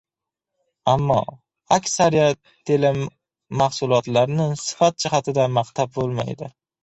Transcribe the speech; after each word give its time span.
Ammo 0.93 1.17
aksariyat 1.75 2.39
telemahsulotlarni 2.69 4.49
sifat 4.65 4.99
jihatdan 5.05 5.55
maqtab 5.61 5.95
bo‘lmaydi 5.99 6.51